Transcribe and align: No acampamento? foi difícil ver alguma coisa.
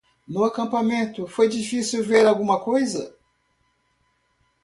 No 0.27 0.43
acampamento? 0.43 1.27
foi 1.27 1.47
difícil 1.47 2.03
ver 2.03 2.25
alguma 2.25 2.59
coisa. 2.59 3.15